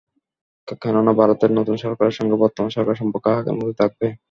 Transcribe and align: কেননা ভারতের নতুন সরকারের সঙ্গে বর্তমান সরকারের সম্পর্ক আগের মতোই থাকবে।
কেননা 0.81 1.11
ভারতের 1.19 1.51
নতুন 1.53 1.75
সরকারের 1.83 2.17
সঙ্গে 2.19 2.35
বর্তমান 2.43 2.69
সরকারের 2.71 3.01
সম্পর্ক 3.01 3.25
আগের 3.31 3.55
মতোই 3.57 3.79
থাকবে। 3.81 4.07